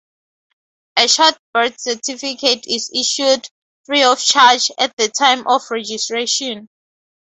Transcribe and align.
A 0.97 1.07
short 1.07 1.37
birth 1.53 1.79
certificate 1.79 2.65
is 2.65 2.89
issued, 2.91 3.47
free 3.85 4.01
of 4.01 4.19
charge, 4.19 4.71
at 4.79 4.97
the 4.97 5.09
time 5.09 5.45
of 5.47 5.61
registration. 5.69 6.69